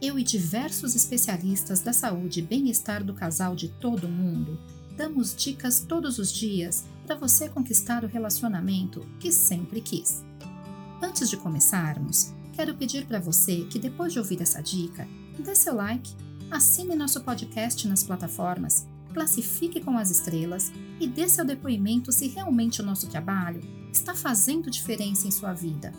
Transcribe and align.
eu 0.00 0.18
e 0.18 0.22
diversos 0.22 0.94
especialistas 0.94 1.80
da 1.80 1.92
saúde 1.92 2.40
e 2.40 2.42
bem-estar 2.42 3.04
do 3.04 3.12
casal 3.12 3.54
de 3.54 3.68
todo 3.68 4.04
o 4.04 4.10
mundo 4.10 4.58
damos 5.00 5.34
dicas 5.34 5.80
todos 5.80 6.18
os 6.18 6.30
dias 6.30 6.84
para 7.06 7.16
você 7.16 7.48
conquistar 7.48 8.04
o 8.04 8.06
relacionamento 8.06 9.00
que 9.18 9.32
sempre 9.32 9.80
quis. 9.80 10.22
Antes 11.02 11.30
de 11.30 11.38
começarmos, 11.38 12.34
quero 12.52 12.74
pedir 12.74 13.06
para 13.06 13.18
você 13.18 13.64
que 13.70 13.78
depois 13.78 14.12
de 14.12 14.18
ouvir 14.18 14.42
essa 14.42 14.60
dica, 14.60 15.08
dê 15.38 15.54
seu 15.54 15.74
like, 15.74 16.14
assine 16.50 16.94
nosso 16.94 17.22
podcast 17.22 17.88
nas 17.88 18.04
plataformas, 18.04 18.86
classifique 19.14 19.80
com 19.80 19.96
as 19.96 20.10
estrelas 20.10 20.70
e 21.00 21.06
dê 21.06 21.30
seu 21.30 21.46
depoimento 21.46 22.12
se 22.12 22.28
realmente 22.28 22.82
o 22.82 22.84
nosso 22.84 23.06
trabalho 23.06 23.62
está 23.90 24.14
fazendo 24.14 24.70
diferença 24.70 25.26
em 25.26 25.30
sua 25.30 25.54
vida. 25.54 25.94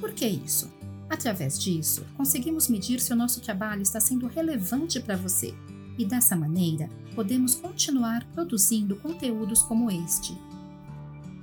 Por 0.00 0.12
que 0.12 0.26
isso? 0.26 0.70
Através 1.08 1.58
disso, 1.58 2.04
conseguimos 2.16 2.68
medir 2.68 3.00
se 3.00 3.12
o 3.12 3.16
nosso 3.16 3.40
trabalho 3.40 3.82
está 3.82 4.00
sendo 4.00 4.26
relevante 4.26 5.00
para 5.00 5.16
você 5.16 5.54
e 5.98 6.04
dessa 6.04 6.34
maneira 6.34 6.88
podemos 7.14 7.54
continuar 7.54 8.24
produzindo 8.32 8.96
conteúdos 8.96 9.62
como 9.62 9.90
este. 9.90 10.36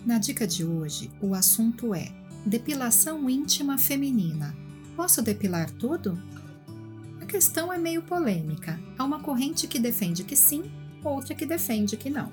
Na 0.06 0.18
dica 0.18 0.48
de 0.48 0.66
hoje, 0.66 1.12
o 1.22 1.34
assunto 1.34 1.94
é 1.94 2.12
depilação 2.46 3.30
íntima 3.30 3.78
feminina. 3.78 4.56
Posso 4.96 5.22
depilar 5.22 5.70
tudo? 5.72 6.22
A 7.22 7.26
questão 7.26 7.72
é 7.72 7.78
meio 7.78 8.02
polêmica. 8.02 8.80
Há 8.98 9.04
uma 9.04 9.20
corrente 9.20 9.68
que 9.68 9.80
defende 9.80 10.24
que 10.24 10.36
sim, 10.36 10.64
outra 11.04 11.36
que 11.36 11.46
defende 11.46 11.96
que 11.96 12.10
não. 12.10 12.32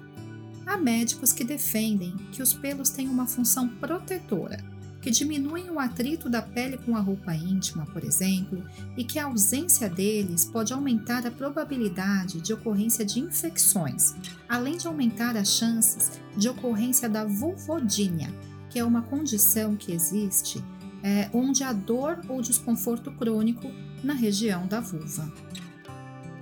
Há 0.67 0.77
médicos 0.77 1.33
que 1.33 1.45
defendem 1.45 2.17
que 2.33 2.43
os 2.43 2.53
pelos 2.53 2.91
têm 2.91 3.09
uma 3.09 3.27
função 3.27 3.69
protetora 3.69 4.63
que 5.09 5.13
diminuem 5.13 5.71
o 5.71 5.81
atrito 5.81 6.29
da 6.29 6.43
pele 6.43 6.77
com 6.77 6.95
a 6.95 7.01
roupa 7.01 7.35
íntima, 7.35 7.87
por 7.87 8.05
exemplo, 8.05 8.63
e 8.95 9.03
que 9.03 9.19
a 9.19 9.25
ausência 9.25 9.89
deles 9.89 10.45
pode 10.45 10.71
aumentar 10.71 11.27
a 11.27 11.31
probabilidade 11.31 12.43
de 12.43 12.53
ocorrência 12.53 13.07
de 13.07 13.19
infecções, 13.19 14.15
além 14.47 14.77
de 14.77 14.87
aumentar 14.87 15.35
as 15.35 15.49
chances 15.49 16.21
de 16.37 16.47
ocorrência 16.47 17.09
da 17.09 17.25
vulvodínia, 17.25 18.29
que 18.69 18.79
é 18.79 18.85
uma 18.85 19.01
condição 19.01 19.77
que 19.77 19.93
existe 19.93 20.63
é, 21.03 21.31
onde 21.33 21.65
há 21.65 21.73
dor 21.73 22.21
ou 22.29 22.43
desconforto 22.43 23.11
crônico 23.13 23.67
na 24.05 24.13
região 24.13 24.67
da 24.67 24.79
vulva. 24.79 25.33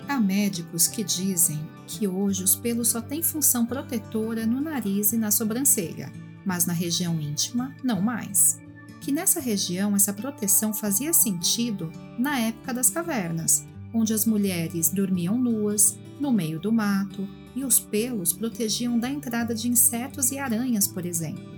Há 0.09 0.19
médicos 0.19 0.89
que 0.89 1.05
dizem 1.05 1.61
que 1.87 2.09
hoje 2.09 2.42
os 2.42 2.56
pelos 2.56 2.89
só 2.89 3.00
têm 3.00 3.22
função 3.22 3.64
protetora 3.64 4.44
no 4.44 4.61
nariz 4.61 5.12
e 5.12 5.17
na 5.17 5.31
sobrancelha 5.31 6.25
mas 6.47 6.64
na 6.64 6.72
região 6.72 7.20
íntima, 7.20 7.75
não 7.83 8.00
mais. 8.00 8.61
Que 9.00 9.11
nessa 9.11 9.41
região 9.41 9.97
essa 9.97 10.12
proteção 10.12 10.72
fazia 10.72 11.12
sentido 11.12 11.92
na 12.16 12.38
época 12.38 12.72
das 12.72 12.88
cavernas, 12.88 13.66
onde 13.92 14.14
as 14.14 14.25
mulheres 14.25 14.88
dormiam 14.91 15.36
nuas, 15.36 15.98
no 16.20 16.33
meio 16.33 16.61
do 16.61 16.72
mato, 16.72 17.28
e 17.55 17.64
os 17.64 17.80
pelos 17.80 18.33
protegiam 18.33 18.98
da 18.98 19.11
entrada 19.11 19.55
de 19.55 19.69
insetos 19.69 20.30
e 20.30 20.38
aranhas, 20.38 20.86
por 20.86 21.05
exemplo. 21.05 21.56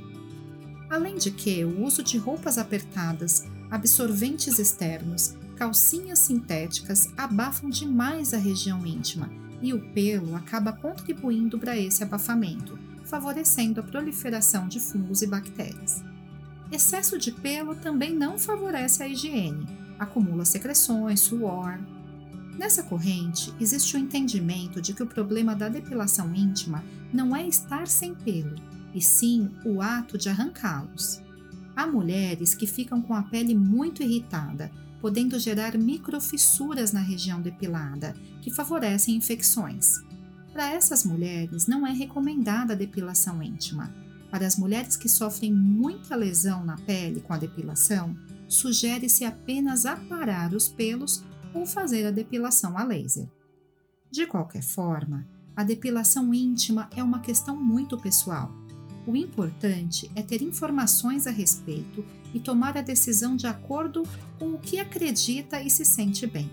Além 0.88 1.16
de 1.16 1.30
que 1.30 1.64
o 1.64 1.84
uso 1.84 2.02
de 2.02 2.16
roupas 2.16 2.56
apertadas, 2.56 3.46
absorventes 3.70 4.58
externos, 4.58 5.36
calcinhas 5.56 6.20
sintéticas 6.20 7.12
abafam 7.16 7.68
demais 7.68 8.32
a 8.32 8.38
região 8.38 8.86
íntima 8.86 9.28
e 9.60 9.74
o 9.74 9.92
pelo 9.92 10.36
acaba 10.36 10.72
contribuindo 10.72 11.58
para 11.58 11.76
esse 11.76 12.02
abafamento, 12.02 12.78
favorecendo 13.08 13.80
a 13.80 13.82
proliferação 13.82 14.68
de 14.68 14.78
fungos 14.78 15.22
e 15.22 15.26
bactérias. 15.26 16.04
Excesso 16.70 17.18
de 17.18 17.32
pelo 17.32 17.74
também 17.74 18.14
não 18.14 18.38
favorece 18.38 19.02
a 19.02 19.08
higiene, 19.08 19.66
acumula 19.98 20.44
secreções, 20.44 21.20
suor. 21.20 21.80
Nessa 22.58 22.82
corrente, 22.82 23.52
existe 23.58 23.96
o 23.96 23.98
entendimento 23.98 24.80
de 24.80 24.92
que 24.92 25.02
o 25.02 25.06
problema 25.06 25.54
da 25.54 25.68
depilação 25.68 26.34
íntima 26.34 26.84
não 27.12 27.34
é 27.34 27.46
estar 27.46 27.88
sem 27.88 28.14
pelo, 28.14 28.56
e 28.94 29.00
sim 29.00 29.50
o 29.64 29.80
ato 29.80 30.18
de 30.18 30.28
arrancá-los. 30.28 31.22
Há 31.74 31.86
mulheres 31.86 32.54
que 32.54 32.66
ficam 32.66 33.00
com 33.00 33.14
a 33.14 33.22
pele 33.22 33.54
muito 33.54 34.02
irritada, 34.02 34.70
podendo 35.00 35.38
gerar 35.38 35.78
microfissuras 35.78 36.92
na 36.92 37.00
região 37.00 37.40
depilada, 37.40 38.14
que 38.42 38.50
favorecem 38.50 39.14
infecções. 39.14 40.02
Para 40.52 40.72
essas 40.72 41.04
mulheres, 41.04 41.66
não 41.66 41.86
é 41.86 41.92
recomendada 41.92 42.72
a 42.72 42.76
depilação 42.76 43.42
íntima. 43.42 43.94
Para 44.30 44.46
as 44.46 44.56
mulheres 44.56 44.96
que 44.96 45.08
sofrem 45.08 45.52
muita 45.52 46.14
lesão 46.14 46.64
na 46.64 46.76
pele 46.76 47.20
com 47.20 47.32
a 47.32 47.38
depilação, 47.38 48.16
sugere-se 48.46 49.24
apenas 49.24 49.86
aparar 49.86 50.54
os 50.54 50.68
pelos 50.68 51.24
ou 51.54 51.64
fazer 51.64 52.06
a 52.06 52.10
depilação 52.10 52.76
a 52.76 52.84
laser. 52.84 53.28
De 54.10 54.26
qualquer 54.26 54.62
forma, 54.62 55.26
a 55.54 55.62
depilação 55.62 56.32
íntima 56.32 56.88
é 56.96 57.02
uma 57.02 57.20
questão 57.20 57.56
muito 57.56 57.98
pessoal. 57.98 58.52
O 59.06 59.16
importante 59.16 60.10
é 60.14 60.22
ter 60.22 60.42
informações 60.42 61.26
a 61.26 61.30
respeito 61.30 62.04
e 62.34 62.40
tomar 62.40 62.76
a 62.76 62.82
decisão 62.82 63.36
de 63.36 63.46
acordo 63.46 64.02
com 64.38 64.52
o 64.52 64.58
que 64.58 64.78
acredita 64.78 65.62
e 65.62 65.70
se 65.70 65.84
sente 65.84 66.26
bem. 66.26 66.50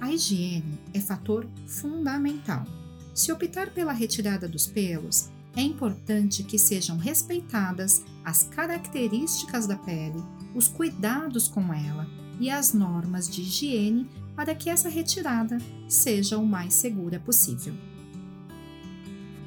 A 0.00 0.12
higiene 0.12 0.78
é 0.92 1.00
fator 1.00 1.48
fundamental. 1.66 2.66
Se 3.14 3.30
optar 3.30 3.70
pela 3.70 3.92
retirada 3.92 4.48
dos 4.48 4.66
pelos, 4.66 5.30
é 5.56 5.62
importante 5.62 6.42
que 6.42 6.58
sejam 6.58 6.98
respeitadas 6.98 8.02
as 8.24 8.42
características 8.42 9.68
da 9.68 9.76
pele, 9.76 10.20
os 10.52 10.66
cuidados 10.66 11.46
com 11.46 11.72
ela 11.72 12.08
e 12.40 12.50
as 12.50 12.74
normas 12.74 13.28
de 13.28 13.42
higiene 13.42 14.10
para 14.34 14.52
que 14.52 14.68
essa 14.68 14.88
retirada 14.88 15.58
seja 15.88 16.36
o 16.38 16.44
mais 16.44 16.74
segura 16.74 17.20
possível. 17.20 17.74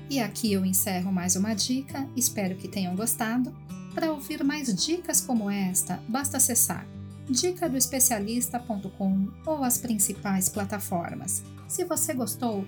E 0.09 0.21
aqui 0.21 0.53
eu 0.53 0.65
encerro 0.65 1.11
mais 1.11 1.35
uma 1.35 1.53
dica, 1.53 2.09
espero 2.15 2.55
que 2.55 2.69
tenham 2.69 2.95
gostado. 2.95 3.53
Para 3.93 4.13
ouvir 4.13 4.41
mais 4.45 4.73
dicas 4.73 5.19
como 5.19 5.49
esta, 5.49 6.01
basta 6.07 6.37
acessar 6.37 6.87
dicadoespecialista.com 7.29 9.27
ou 9.45 9.61
as 9.65 9.77
principais 9.77 10.47
plataformas. 10.47 11.43
Se 11.67 11.83
você 11.83 12.13
gostou, 12.13 12.65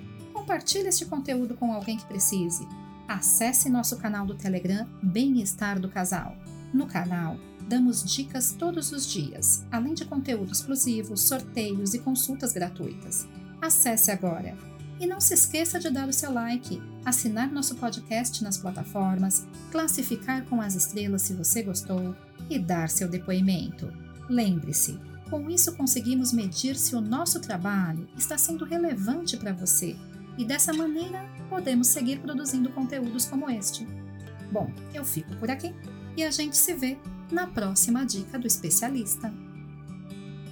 Compartilhe 0.49 0.87
este 0.87 1.05
conteúdo 1.05 1.53
com 1.53 1.71
alguém 1.71 1.95
que 1.95 2.05
precise. 2.05 2.67
Acesse 3.07 3.69
nosso 3.69 3.97
canal 3.97 4.25
do 4.25 4.33
Telegram 4.33 4.87
Bem-Estar 4.99 5.79
do 5.79 5.87
Casal. 5.87 6.35
No 6.73 6.87
canal, 6.87 7.37
damos 7.67 8.03
dicas 8.03 8.51
todos 8.53 8.91
os 8.91 9.05
dias, 9.05 9.63
além 9.71 9.93
de 9.93 10.05
conteúdo 10.05 10.51
exclusivo, 10.51 11.15
sorteios 11.15 11.93
e 11.93 11.99
consultas 11.99 12.51
gratuitas. 12.51 13.27
Acesse 13.61 14.09
agora! 14.09 14.57
E 14.99 15.05
não 15.05 15.21
se 15.21 15.35
esqueça 15.35 15.77
de 15.77 15.91
dar 15.91 16.09
o 16.09 16.13
seu 16.13 16.33
like, 16.33 16.81
assinar 17.05 17.51
nosso 17.51 17.75
podcast 17.75 18.43
nas 18.43 18.57
plataformas, 18.57 19.45
classificar 19.71 20.45
com 20.45 20.59
as 20.59 20.73
estrelas 20.73 21.21
se 21.21 21.35
você 21.35 21.61
gostou 21.61 22.15
e 22.49 22.57
dar 22.57 22.89
seu 22.89 23.07
depoimento. 23.07 23.93
Lembre-se, 24.27 24.99
com 25.29 25.47
isso 25.47 25.75
conseguimos 25.75 26.33
medir 26.33 26.75
se 26.75 26.95
o 26.95 27.01
nosso 27.01 27.39
trabalho 27.39 28.09
está 28.17 28.35
sendo 28.35 28.65
relevante 28.65 29.37
para 29.37 29.53
você 29.53 29.95
e 30.39 30.45
dessa 30.45 30.71
maneira 30.71 31.29
podemos 31.49 31.87
seguir 31.87 32.21
produzindo 32.21 32.69
conteúdos 32.69 33.25
como 33.25 33.49
este. 33.49 33.85
Bom, 34.49 34.71
eu 34.93 35.03
fico 35.03 35.35
por 35.35 35.51
aqui 35.51 35.75
e 36.15 36.23
a 36.23 36.31
gente 36.31 36.55
se 36.55 36.73
vê 36.73 36.97
na 37.29 37.45
próxima 37.45 38.05
dica 38.05 38.39
do 38.39 38.47
especialista. 38.47 39.31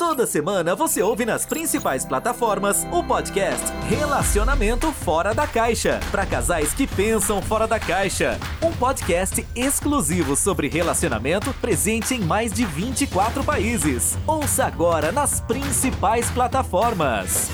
Toda 0.00 0.26
semana 0.26 0.74
você 0.74 1.02
ouve 1.02 1.26
nas 1.26 1.44
principais 1.44 2.06
plataformas 2.06 2.86
o 2.90 3.04
podcast 3.04 3.70
Relacionamento 3.86 4.90
Fora 4.92 5.34
da 5.34 5.46
Caixa, 5.46 6.00
para 6.10 6.24
casais 6.24 6.72
que 6.72 6.86
pensam 6.86 7.42
fora 7.42 7.68
da 7.68 7.78
caixa. 7.78 8.40
Um 8.62 8.72
podcast 8.72 9.46
exclusivo 9.54 10.34
sobre 10.36 10.68
relacionamento 10.68 11.52
presente 11.60 12.14
em 12.14 12.20
mais 12.20 12.50
de 12.50 12.64
24 12.64 13.44
países. 13.44 14.16
Ouça 14.26 14.64
agora 14.64 15.12
nas 15.12 15.42
principais 15.42 16.30
plataformas. 16.30 17.50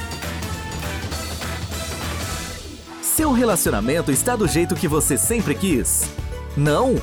Seu 3.02 3.32
relacionamento 3.32 4.12
está 4.12 4.36
do 4.36 4.46
jeito 4.46 4.76
que 4.76 4.86
você 4.86 5.18
sempre 5.18 5.52
quis? 5.52 6.08
Não? 6.56 6.94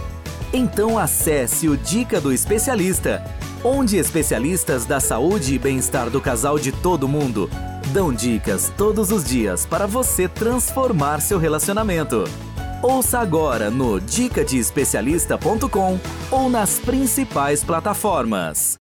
Então 0.54 1.00
acesse 1.00 1.68
o 1.68 1.76
Dica 1.76 2.22
do 2.22 2.32
Especialista, 2.32 3.26
onde 3.64 3.98
especialistas 3.98 4.86
da 4.86 5.00
saúde 5.00 5.56
e 5.56 5.60
bem-estar 5.60 6.12
do 6.12 6.22
casal 6.22 6.60
de 6.60 6.72
todo 6.72 7.08
mundo 7.08 7.50
dão 7.94 8.14
dicas 8.14 8.72
todos 8.78 9.12
os 9.12 9.24
dias 9.24 9.66
para 9.66 9.86
você 9.86 10.28
transformar 10.28 11.22
seu 11.22 11.38
relacionamento. 11.38 12.24
Ouça 12.82 13.20
agora 13.20 13.70
no 13.70 14.00
dicadeespecialista.com 14.00 16.00
ou 16.32 16.50
nas 16.50 16.80
principais 16.80 17.64
plataformas. 17.64 18.76